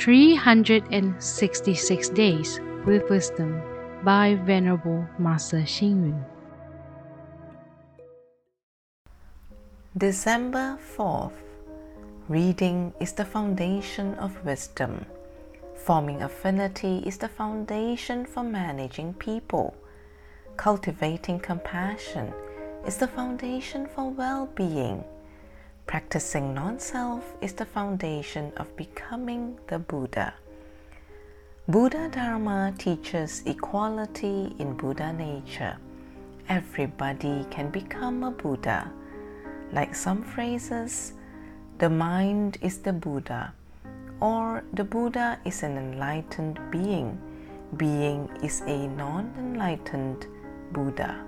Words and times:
366 0.00 2.08
Days 2.08 2.58
with 2.86 3.10
Wisdom 3.10 3.60
by 4.02 4.34
Venerable 4.46 5.06
Master 5.18 5.58
Xing 5.58 6.08
Yun. 6.08 6.24
December 9.98 10.78
4th. 10.96 11.32
Reading 12.30 12.94
is 12.98 13.12
the 13.12 13.26
foundation 13.26 14.14
of 14.14 14.42
wisdom. 14.42 15.04
Forming 15.74 16.22
affinity 16.22 17.02
is 17.04 17.18
the 17.18 17.28
foundation 17.28 18.24
for 18.24 18.42
managing 18.42 19.12
people. 19.12 19.74
Cultivating 20.56 21.38
compassion 21.38 22.32
is 22.86 22.96
the 22.96 23.08
foundation 23.08 23.86
for 23.86 24.08
well 24.08 24.46
being. 24.54 25.04
Practicing 25.90 26.54
non 26.54 26.78
self 26.78 27.34
is 27.40 27.52
the 27.52 27.64
foundation 27.64 28.52
of 28.58 28.76
becoming 28.76 29.58
the 29.66 29.80
Buddha. 29.80 30.34
Buddha 31.66 32.08
Dharma 32.08 32.72
teaches 32.78 33.42
equality 33.44 34.54
in 34.60 34.76
Buddha 34.76 35.12
nature. 35.12 35.76
Everybody 36.48 37.44
can 37.50 37.70
become 37.70 38.22
a 38.22 38.30
Buddha. 38.30 38.88
Like 39.72 39.96
some 39.96 40.22
phrases, 40.22 41.14
the 41.78 41.90
mind 41.90 42.58
is 42.62 42.78
the 42.78 42.92
Buddha, 42.92 43.52
or 44.20 44.62
the 44.74 44.84
Buddha 44.84 45.40
is 45.44 45.64
an 45.64 45.76
enlightened 45.76 46.60
being. 46.70 47.18
Being 47.76 48.30
is 48.44 48.60
a 48.60 48.86
non 48.86 49.34
enlightened 49.36 50.28
Buddha. 50.70 51.18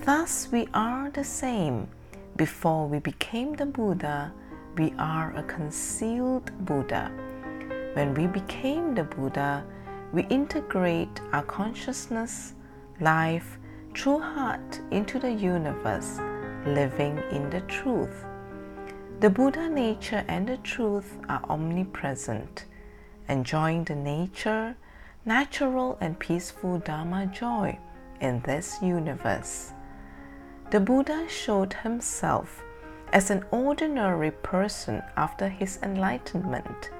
Thus, 0.00 0.48
we 0.52 0.68
are 0.74 1.08
the 1.08 1.24
same. 1.24 1.88
Before 2.36 2.88
we 2.88 2.98
became 2.98 3.54
the 3.54 3.66
Buddha, 3.66 4.32
we 4.76 4.92
are 4.98 5.32
a 5.36 5.44
concealed 5.44 6.50
Buddha. 6.66 7.12
When 7.92 8.12
we 8.12 8.26
became 8.26 8.92
the 8.92 9.04
Buddha, 9.04 9.64
we 10.12 10.24
integrate 10.24 11.20
our 11.32 11.44
consciousness, 11.44 12.54
life, 13.00 13.56
true 13.92 14.18
heart 14.18 14.80
into 14.90 15.20
the 15.20 15.30
universe, 15.30 16.18
living 16.66 17.18
in 17.30 17.50
the 17.50 17.60
truth. 17.68 18.24
The 19.20 19.30
Buddha 19.30 19.68
nature 19.68 20.24
and 20.26 20.48
the 20.48 20.56
truth 20.56 21.16
are 21.28 21.44
omnipresent. 21.48 22.64
Enjoying 23.28 23.84
the 23.84 23.94
nature, 23.94 24.74
natural 25.24 25.96
and 26.00 26.18
peaceful 26.18 26.80
Dharma 26.80 27.26
joy 27.26 27.78
in 28.20 28.40
this 28.40 28.82
universe 28.82 29.72
the 30.74 30.80
Buddha 30.80 31.24
showed 31.28 31.72
himself 31.72 32.64
as 33.12 33.30
an 33.30 33.44
ordinary 33.52 34.32
person 34.32 35.00
after 35.16 35.48
his 35.48 35.78
enlightenment. 35.84 36.90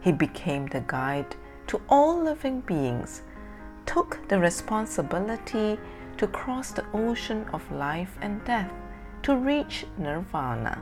He 0.00 0.12
became 0.12 0.68
the 0.68 0.84
guide 0.86 1.34
to 1.66 1.80
all 1.88 2.22
living 2.22 2.60
beings, 2.60 3.22
took 3.86 4.20
the 4.28 4.38
responsibility 4.38 5.76
to 6.16 6.28
cross 6.28 6.70
the 6.70 6.84
ocean 6.94 7.44
of 7.52 7.72
life 7.72 8.16
and 8.20 8.44
death 8.44 8.70
to 9.24 9.34
reach 9.34 9.84
nirvana. 9.98 10.80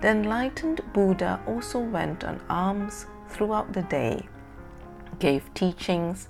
The 0.00 0.08
enlightened 0.08 0.80
Buddha 0.92 1.40
also 1.46 1.78
went 1.78 2.24
on 2.24 2.40
alms 2.50 3.06
throughout 3.28 3.72
the 3.72 3.82
day, 3.82 4.28
gave 5.20 5.54
teachings 5.54 6.28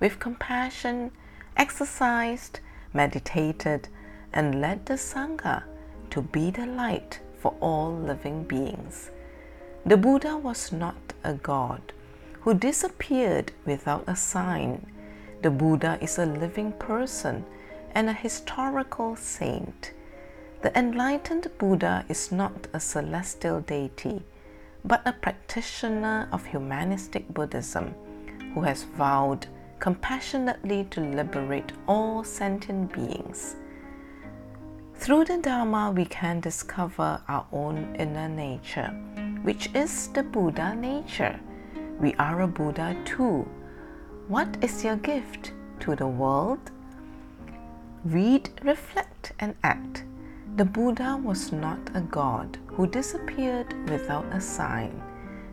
with 0.00 0.18
compassion, 0.18 1.12
exercised, 1.56 2.58
meditated, 2.92 3.88
and 4.32 4.60
led 4.60 4.86
the 4.86 4.94
Sangha 4.94 5.62
to 6.10 6.22
be 6.22 6.50
the 6.50 6.66
light 6.66 7.20
for 7.38 7.54
all 7.60 7.92
living 7.92 8.44
beings. 8.44 9.10
The 9.86 9.96
Buddha 9.96 10.36
was 10.36 10.72
not 10.72 11.14
a 11.24 11.34
god 11.34 11.80
who 12.40 12.54
disappeared 12.54 13.52
without 13.64 14.04
a 14.06 14.16
sign. 14.16 14.86
The 15.42 15.50
Buddha 15.50 15.98
is 16.00 16.18
a 16.18 16.26
living 16.26 16.72
person 16.72 17.44
and 17.92 18.08
a 18.08 18.12
historical 18.12 19.16
saint. 19.16 19.92
The 20.62 20.76
enlightened 20.76 21.50
Buddha 21.58 22.04
is 22.08 22.32
not 22.32 22.66
a 22.72 22.80
celestial 22.80 23.60
deity, 23.60 24.22
but 24.84 25.02
a 25.06 25.12
practitioner 25.12 26.28
of 26.32 26.46
humanistic 26.46 27.28
Buddhism 27.32 27.94
who 28.54 28.62
has 28.62 28.82
vowed 28.82 29.46
compassionately 29.78 30.84
to 30.90 31.00
liberate 31.00 31.72
all 31.86 32.24
sentient 32.24 32.92
beings. 32.92 33.56
Through 34.98 35.26
the 35.26 35.38
Dharma, 35.38 35.92
we 35.92 36.04
can 36.04 36.40
discover 36.40 37.22
our 37.28 37.46
own 37.52 37.94
inner 38.00 38.28
nature, 38.28 38.88
which 39.42 39.70
is 39.72 40.08
the 40.08 40.24
Buddha 40.24 40.74
nature. 40.74 41.38
We 42.00 42.14
are 42.14 42.42
a 42.42 42.48
Buddha 42.48 42.96
too. 43.04 43.48
What 44.26 44.58
is 44.60 44.84
your 44.84 44.96
gift 44.96 45.52
to 45.80 45.94
the 45.94 46.08
world? 46.08 46.72
Read, 48.04 48.50
reflect, 48.64 49.32
and 49.38 49.54
act. 49.62 50.02
The 50.56 50.64
Buddha 50.64 51.16
was 51.22 51.52
not 51.52 51.78
a 51.94 52.00
god 52.00 52.58
who 52.66 52.88
disappeared 52.88 53.72
without 53.88 54.26
a 54.32 54.40
sign. 54.40 55.00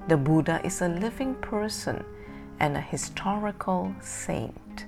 The 0.08 0.18
Buddha 0.18 0.60
is 0.66 0.82
a 0.82 0.90
living 0.90 1.36
person 1.36 2.04
and 2.60 2.76
a 2.76 2.82
historical 2.82 3.94
saint. 4.02 4.88